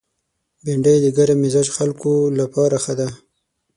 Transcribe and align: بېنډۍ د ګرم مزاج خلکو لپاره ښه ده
بېنډۍ 0.63 0.97
د 1.01 1.07
ګرم 1.17 1.37
مزاج 1.43 1.67
خلکو 1.77 2.11
لپاره 2.39 2.75
ښه 2.83 2.93
ده 2.99 3.07